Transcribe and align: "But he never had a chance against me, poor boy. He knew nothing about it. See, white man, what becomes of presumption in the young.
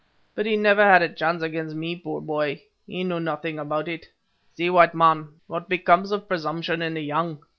"But 0.33 0.47
he 0.47 0.57
never 0.57 0.83
had 0.83 1.03
a 1.03 1.09
chance 1.13 1.43
against 1.43 1.75
me, 1.75 1.95
poor 1.95 2.21
boy. 2.21 2.63
He 2.87 3.03
knew 3.03 3.19
nothing 3.19 3.59
about 3.59 3.87
it. 3.87 4.07
See, 4.55 4.67
white 4.71 4.95
man, 4.95 5.39
what 5.45 5.69
becomes 5.69 6.11
of 6.11 6.27
presumption 6.27 6.81
in 6.81 6.95
the 6.95 7.01
young. 7.03 7.43